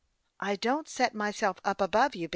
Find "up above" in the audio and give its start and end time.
1.63-2.15